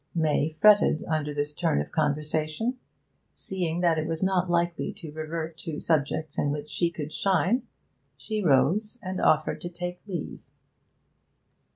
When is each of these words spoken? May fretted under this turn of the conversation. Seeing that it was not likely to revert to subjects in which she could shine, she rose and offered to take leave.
May 0.15 0.53
fretted 0.59 1.03
under 1.07 1.31
this 1.31 1.53
turn 1.53 1.79
of 1.79 1.85
the 1.85 1.93
conversation. 1.93 2.79
Seeing 3.35 3.81
that 3.81 3.99
it 3.99 4.07
was 4.07 4.23
not 4.23 4.49
likely 4.49 4.91
to 4.93 5.11
revert 5.11 5.59
to 5.59 5.79
subjects 5.79 6.39
in 6.39 6.49
which 6.49 6.69
she 6.71 6.89
could 6.89 7.13
shine, 7.13 7.67
she 8.17 8.41
rose 8.43 8.97
and 9.03 9.21
offered 9.21 9.61
to 9.61 9.69
take 9.69 10.01
leave. 10.07 10.39